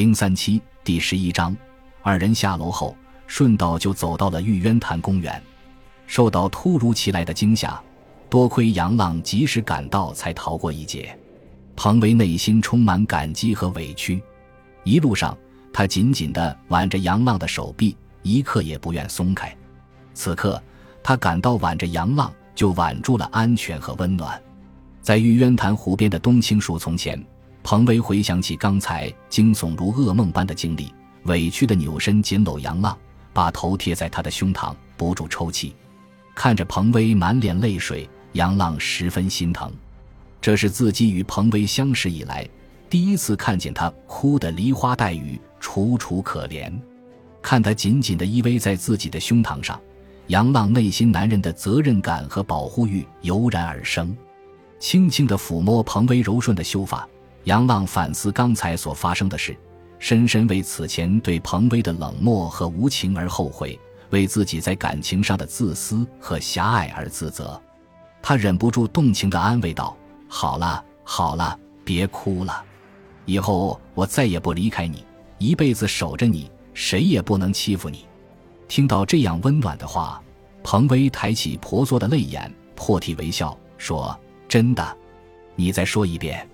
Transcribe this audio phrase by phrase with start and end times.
[0.00, 1.54] 零三七第十一章，
[2.00, 5.42] 二人下楼后，顺道就走到了玉渊潭公园。
[6.06, 7.78] 受到突如其来的惊吓，
[8.30, 11.14] 多亏杨浪及时赶到，才逃过一劫。
[11.76, 14.22] 彭威内心充满感激和委屈，
[14.84, 15.36] 一路上
[15.70, 19.54] 他紧紧地挽着杨浪的手臂，一刻也不愿松开。
[20.14, 20.62] 此刻，
[21.02, 24.42] 他感到挽着杨浪就挽住了安全和温暖。
[25.02, 27.22] 在玉渊潭湖边的冬青树丛前。
[27.62, 30.92] 彭威回想起刚才惊悚如噩梦般的经历，
[31.24, 32.96] 委屈的扭身紧搂杨浪，
[33.32, 35.74] 把头贴在他的胸膛，不住抽泣。
[36.34, 39.70] 看着彭威满脸泪水，杨浪十分心疼。
[40.40, 42.48] 这是自己与彭威相识以来
[42.88, 46.72] 第一次看见他哭得梨花带雨、楚楚可怜。
[47.42, 49.78] 看他紧紧地依偎在自己的胸膛上，
[50.28, 54.16] 杨浪内心男人的责任感和保护欲油然而生，
[54.78, 57.06] 轻轻地抚摸彭威柔顺的秀发。
[57.44, 59.56] 杨浪反思刚才所发生的事，
[59.98, 63.78] 深深为此前对彭威的冷漠和无情而后悔，
[64.10, 67.60] 为自己在感情上的自私和狭隘而自责。
[68.22, 69.96] 他忍不住动情地安慰道
[70.28, 72.62] ：“好了，好了，别哭了。
[73.24, 75.04] 以后我再也不离开你，
[75.38, 78.04] 一辈子守着你，谁也不能欺负你。”
[78.68, 80.22] 听到这样温暖的话，
[80.62, 84.96] 彭威抬起婆娑的泪眼，破涕为笑，说：“真的，
[85.56, 86.46] 你再说一遍。”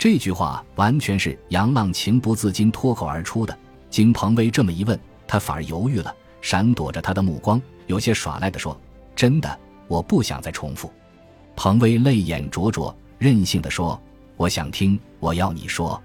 [0.00, 3.54] 这句话完全是杨浪情不自禁脱口而出的。
[3.90, 4.98] 经彭威这么一问，
[5.28, 8.80] 他反而犹豫了，闪躲着他的目光，有些耍赖地说
[9.14, 10.90] ：“真的，我不想再重复。”
[11.54, 14.00] 彭威泪眼灼灼，任性地说
[14.38, 16.02] ：“我想听，我要你说。”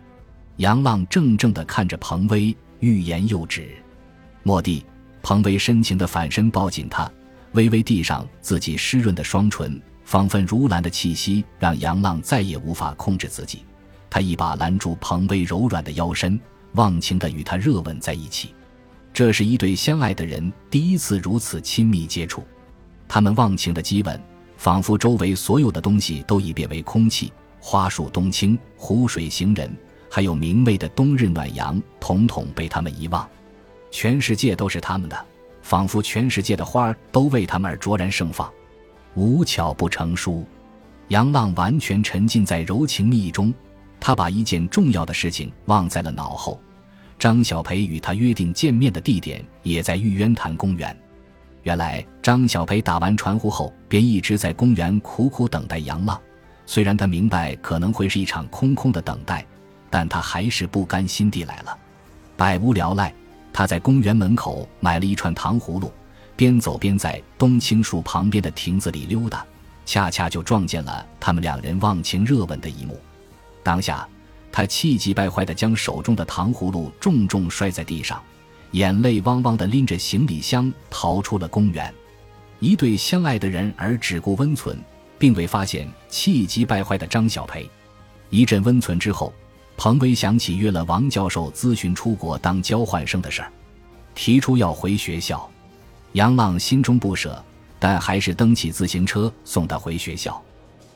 [0.57, 3.77] 杨浪怔怔地看着彭威，欲言又止。
[4.43, 4.85] 蓦地，
[5.23, 7.09] 彭威深情地反身抱紧他，
[7.53, 13.63] 微微递上自己湿润的双唇，芳芬如兰的气息让杨浪再也无法控制自己。
[14.09, 16.39] 他一把拦住彭威柔软的腰身，
[16.73, 18.53] 忘情地与他热吻在一起。
[19.13, 22.43] 这是一对相爱的人第一次如此亲密接触。
[23.07, 24.21] 他们忘情的激吻，
[24.57, 27.31] 仿佛周围所有的东西都已变为空气。
[27.59, 29.75] 花树冬青，湖水行人，
[30.09, 33.27] 还有明媚的冬日暖阳，统统被他们遗忘。
[33.89, 35.25] 全世界都是他们的，
[35.61, 38.51] 仿佛全世界的花儿都为他们而卓然盛放。
[39.15, 40.45] 无巧不成书，
[41.07, 43.53] 杨浪完全沉浸在柔情蜜意中。
[44.05, 46.61] 他把一件重要的事情忘在了脑后，
[47.17, 50.95] 张小培与他约定见面的地点也在玉渊潭公园。
[51.63, 56.21] 原来张小培打完传呼后，便一直在公园苦苦等待杨浪。
[56.67, 59.43] 虽然他明白可能会是一场空空的等待，
[59.89, 61.75] 但他还是不甘心地来了。
[62.37, 63.11] 百无聊赖，
[63.51, 65.91] 他在公园门口买了一串糖葫芦，
[66.35, 69.43] 边走边在冬青树旁边的亭子里溜达，
[69.83, 72.95] 恰恰就撞见了他们两人忘情热吻的一幕。
[73.65, 74.07] 当下，
[74.51, 78.21] 他气急败坏地将手中的糖葫芦重重摔在地上，
[78.71, 81.91] 眼泪汪汪地拎着行李箱逃出了公园。
[82.59, 84.79] 一对相爱的人而只顾温存，
[85.17, 87.67] 并未发现气急败坏的张小培。
[88.29, 89.33] 一阵温存之后，
[89.75, 93.51] 彭威想起约了王教授咨询出国当交换生的事儿，
[94.13, 95.49] 提出要回学校。
[96.11, 97.43] 杨浪心中不舍，
[97.79, 100.39] 但还是蹬起自行车送他回学校。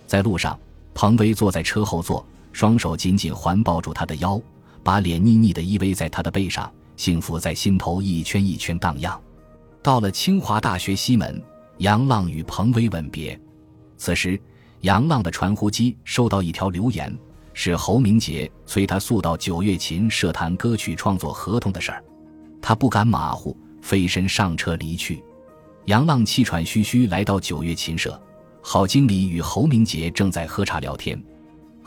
[0.05, 0.57] 在路上，
[0.93, 2.23] 彭威坐在车后座。
[2.51, 4.41] 双手紧紧环抱住他的腰，
[4.83, 9.19] 把脸腻腻地依偎在他的背上，幸福在心头一圈一圈荡漾。
[9.81, 11.41] 到了清华大学西门，
[11.77, 13.39] 杨浪与彭威吻别。
[13.97, 14.39] 此时，
[14.81, 17.17] 杨浪的传呼机收到一条留言，
[17.53, 22.03] 是侯明杰催他速到九月琴社谈歌曲创作合同的事儿。
[22.61, 25.23] 他不敢马虎，飞身上车离去。
[25.85, 28.21] 杨浪气喘吁吁来到九月琴社，
[28.61, 31.21] 郝经理与侯明杰正在喝茶聊天。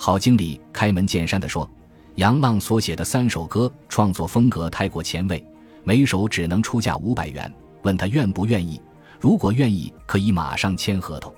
[0.04, 1.70] 郝经理开门见山地说
[2.18, 5.46] ：“杨浪所写的三首歌创作风格太过前卫，
[5.84, 7.48] 每首只能出价五百元。
[7.82, 8.82] 问他愿不愿意？
[9.20, 11.32] 如果愿意，可以马上签合同。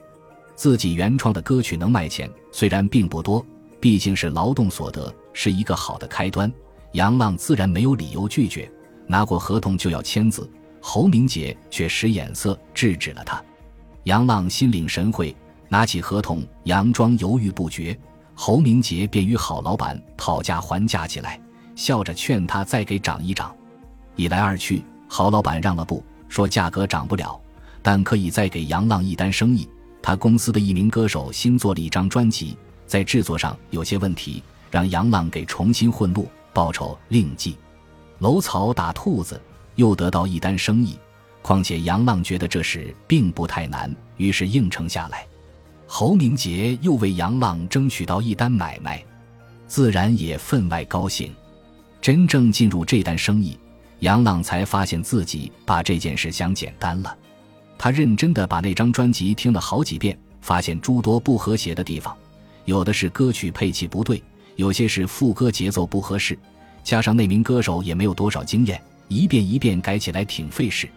[0.57, 3.45] 自己原创的歌曲能卖钱，虽然并不多，
[3.81, 6.51] 毕竟是劳动所得，是一个好的开端。
[6.93, 8.67] 杨浪自然没有理由拒绝。
[9.07, 10.51] 拿过合同就要签字，
[10.81, 13.45] 侯明杰却使眼色制止了他。
[14.05, 15.37] 杨浪心领神会，
[15.69, 17.95] 拿起合同，佯装犹豫不决。”
[18.35, 21.41] 侯明杰便与郝老板讨价还价起来，
[21.77, 23.55] 笑着劝他再给涨一涨。
[24.17, 27.41] 一来二去，郝老板让了步，说价格涨不了，
[27.83, 29.69] 但可以再给杨浪一单生意。
[30.03, 37.57] 他公司的一名歌手新做了一张专辑，在制作上有些问题，让杨浪给重新混录，报酬另计。
[38.19, 39.41] 搂草打兔子，
[39.77, 40.99] 又得到一单生意，
[41.41, 45.27] 况且杨浪觉得这事并不太难，于是应承下来。
[45.87, 49.03] 侯明杰又为杨浪争取到一单买卖，
[49.67, 51.33] 自然也分外高兴。
[52.01, 53.59] 真正进入这单生意，
[54.01, 57.17] 杨浪才发现自己把这件事想简单了。
[57.79, 62.17] 他认真的把那张专辑听了好几遍，发现诸多不和谐的地方，
[62.65, 64.23] 有的是歌曲配器不对，
[64.57, 66.39] 有些是副歌节奏不合适，
[66.83, 70.89] 加上那名歌手也没有多少经验，一遍一遍改起来挺费事。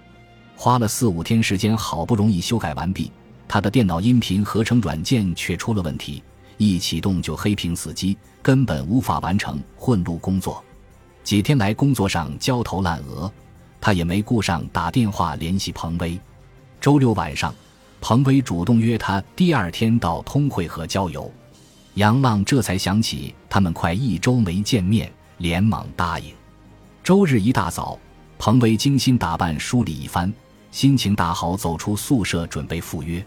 [0.56, 3.12] 花了四五天时间，好不容易修改完毕，
[3.48, 6.22] 他的电脑音频合成软件却出了问题，
[6.58, 10.64] 一启动就黑屏死机，根本无法完成混录工作。
[11.24, 13.32] 几天来工作上焦头烂额，
[13.80, 16.20] 他也没顾上打电话联系彭威。
[16.82, 17.54] 周六晚上，
[18.02, 21.32] 彭威主动约他第二天到通惠河郊游，
[21.96, 26.34] 杨浪这才想起他们快一周没见面，连忙答应。
[27.04, 27.98] 周日一大早，
[28.38, 30.32] 彭威精心打扮，梳理一番，
[30.72, 33.26] 心情大好，走出宿舍准备赴约。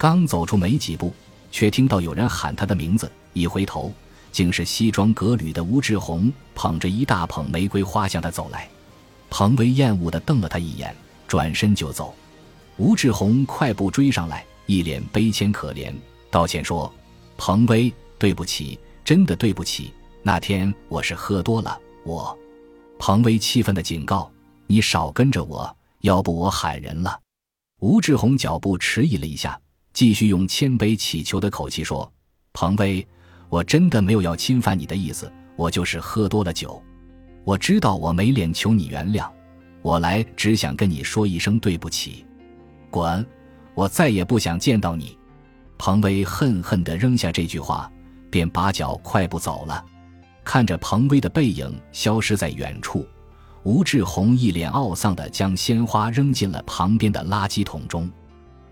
[0.00, 1.12] 刚走出没几步，
[1.50, 3.92] 却听到有人喊他的名字，一回头。
[4.32, 8.66] 竟是西装革履的吴志红，捧着一大捧玫瑰花向他走来。
[9.28, 10.96] 彭威厌恶地瞪了他一眼，
[11.28, 12.14] 转身就走。
[12.78, 15.92] 吴志红快步追上来，一脸悲谦可怜，
[16.30, 16.90] 道歉说
[17.36, 19.92] ：“彭威，对不起，真的对不起。
[20.22, 22.34] 那天我是喝多了。”我，
[22.98, 24.32] 彭威气愤地警告
[24.66, 27.20] ：“你少跟着我，要不我喊人了。”
[27.80, 29.60] 吴志红脚步迟疑了一下，
[29.92, 32.10] 继续用谦卑乞求的口气说
[32.52, 33.06] ：“彭威。”
[33.50, 36.80] 我真的没有要侵犯你的意思，我就是喝多了酒。
[37.42, 39.28] 我知道我没脸求你原谅，
[39.82, 42.24] 我来只想跟你说一声对不起。
[42.90, 43.26] 滚！
[43.74, 45.18] 我再也不想见到你。
[45.78, 47.90] 彭威恨恨地扔下这句话，
[48.30, 49.84] 便拔脚快步走了。
[50.44, 53.04] 看着彭威的背影消失在远处，
[53.64, 58.08] 吴志宏一脸懊丧地将鲜花扔进了旁边的垃圾桶中。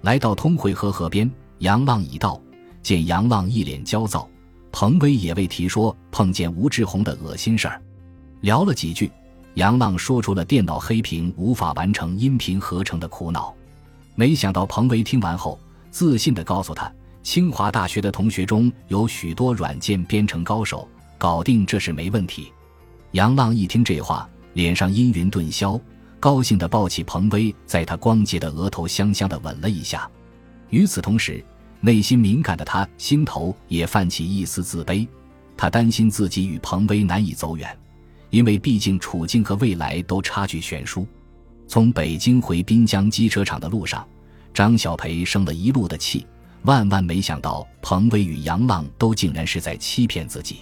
[0.02, 2.40] 来到通惠河河边，杨浪已到，
[2.82, 4.28] 见杨浪一脸焦躁。
[4.70, 7.80] 彭威也未提说碰见吴志红的恶心事儿，
[8.42, 9.10] 聊了几句，
[9.54, 13.52] 杨浪说出了电脑黑屏无法完成音频合成的苦恼。
[14.14, 15.58] 没想到彭威听完后，
[15.90, 16.92] 自信地告诉他，
[17.22, 20.86] 清华大学的同学中有许多软件编程高手，
[21.16, 22.52] 搞定这事没问题。
[23.12, 25.80] 杨浪一听这话，脸上阴云顿消，
[26.20, 30.10] 高兴地抱起彭威，在他光洁的额头香香地吻了一下。
[30.70, 31.44] 与此同时，
[31.80, 35.06] 内心敏感的他，心头也泛起一丝自卑。
[35.56, 37.76] 他担心自己与彭威难以走远，
[38.30, 41.06] 因为毕竟处境和未来都差距悬殊。
[41.66, 44.06] 从北京回滨江机车厂的路上，
[44.52, 46.26] 张小培生了一路的气，
[46.62, 50.60] 万万没想到彭威与杨浪都竟然是在欺骗自己。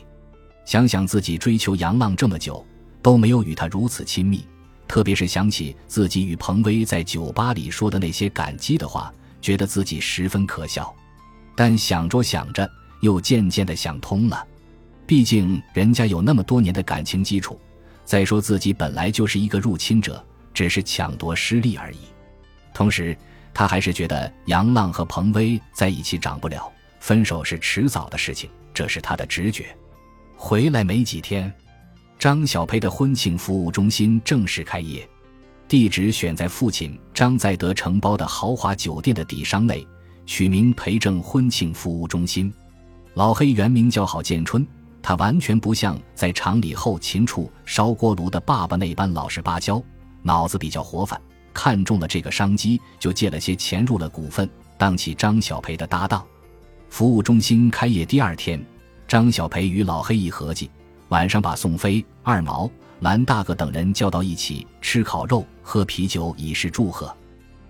[0.64, 2.64] 想想自己追求杨浪这么久，
[3.00, 4.44] 都没有与他如此亲密，
[4.88, 10.94] 特别是想起自己与彭威在酒吧里说的那些感激的话，觉得自己十分可笑。
[11.54, 14.46] 但想着想着，又渐渐的想通了。
[15.06, 17.58] 毕竟人家有那么多年的感情基础，
[18.04, 20.22] 再说自己本来就是一个入侵者，
[20.52, 21.98] 只是抢夺失利而已。
[22.74, 23.16] 同时，
[23.54, 29.74] 他还是觉得杨浪和彭威在一起长不了，分手是迟早的事情，这是他的直觉。
[30.36, 31.50] 回来没几天，
[32.18, 35.08] 张小培的婚庆服务中心正式开业，
[35.68, 39.86] 地址选在父亲张在德承包的豪华酒店的底商内。
[40.28, 42.52] 取名培正婚庆服务中心，
[43.14, 44.66] 老黑原名叫郝建春，
[45.00, 49.80] 他完全不像在厂里后勤处烧锅炉的爸爸那般老实巴交，
[50.22, 51.16] 脑子比较活泛，
[51.54, 56.26] 看中了这个商机，就借了些钱入了股份，当起张小培的搭档。
[56.90, 58.60] 服务中心开业第二天，
[59.06, 60.68] 张小培与老黑一合计，
[61.08, 62.70] 晚上把宋飞、二毛、
[63.00, 67.14] 蓝大哥等人叫到一起吃烤肉、喝啤酒，以示祝贺。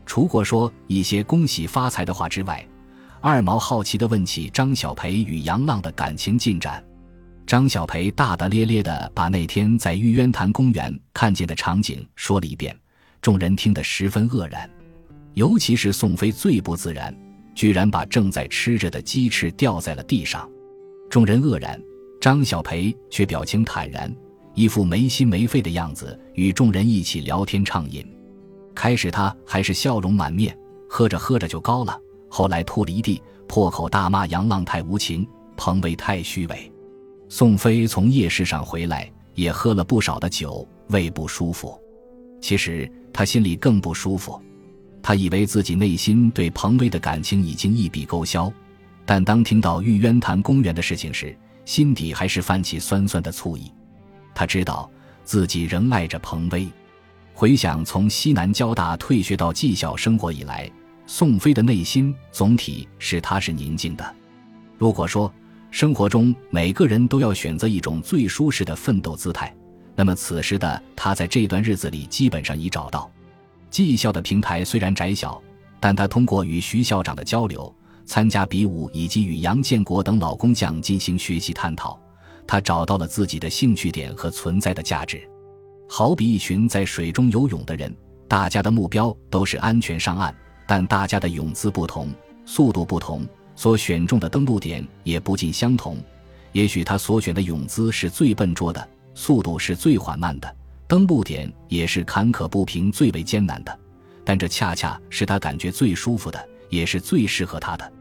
[0.07, 2.67] 除过说一些恭喜发财的话之外，
[3.21, 6.83] 二毛好奇地问起张小培与杨浪的感情进展。
[7.47, 12.77] 张小培大大咧咧地把那天在玉渊潭公园看见的场景说了一遍，
[13.21, 14.69] 众人听得十分愕然，
[15.35, 17.17] 尤其是宋飞最不自然，
[17.55, 20.49] 居然把正在吃着的鸡翅掉在了地上。
[21.11, 21.81] 众人愕然，
[22.27, 24.13] 张小培却表情坦然，
[24.55, 28.05] 一副没心没肺的样子，与众人一起聊天畅饮。
[28.75, 31.97] 开始他还是笑容满面，喝着喝着就高了。
[32.29, 35.25] 后来吐了一地，破口大骂杨浪太无情，
[35.57, 36.73] 彭威太虚伪。
[37.29, 41.81] 宋飞从夜市上回来，也喝了不少的酒，胃不舒服。
[42.41, 44.43] 其实他心里更不舒服，
[45.01, 48.53] 他以为自己内心对彭威的感情已经一笔勾销，
[49.05, 51.33] 但当听到玉渊潭公园的事情时，
[51.67, 53.71] 心底还是泛起酸酸的醋意。
[54.35, 54.91] 他知道
[55.25, 56.67] 自己仍爱着彭威。
[57.35, 60.71] 回想从西南交大退学到技校生活以来，
[61.07, 64.15] 宋飞的内心总体是踏实宁静的。
[64.79, 65.31] 如果说
[65.71, 69.55] 生活中每个人都要选择一种最舒适的奋斗姿态，
[69.95, 73.11] 那么此时的他在这段日子里基本上已找到。
[73.69, 75.43] 技校的平台虽然窄小，
[75.79, 77.75] 但他通过与徐校长的交流、
[78.07, 82.01] 参加比武以及与杨建国等老工匠进行学习探讨，
[82.47, 85.29] 他找到了自己的兴趣点和存在的价值。
[85.89, 87.95] 好比一群在水中游泳的人，
[88.29, 90.35] 大家的目标都是安全上岸，
[90.67, 92.11] 但大家的泳姿不同，
[92.45, 95.99] 速度不同，所选中的登陆点也不尽相同。
[96.53, 100.57] 也许他所选的泳姿是最笨拙的，速度是最缓慢的，
[100.89, 103.79] 登陆点也是坎坷不平、最为艰难的，
[104.25, 107.93] 但这恰恰是他感觉最舒服的，也是最适合他的。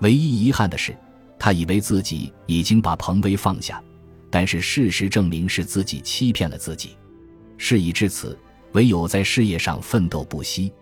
[0.00, 0.96] 唯一遗憾的是，
[1.38, 3.82] 他以为自己已经把彭威放下，
[4.30, 6.96] 但是事实证明是自己欺骗了自己。
[7.56, 8.38] 事已至此，
[8.72, 10.72] 唯有在事业上奋斗不息。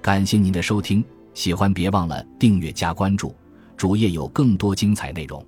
[0.00, 1.04] 感谢您的收听，
[1.34, 3.34] 喜欢别忘了订阅加关注，
[3.76, 5.44] 主页有更多精彩内容。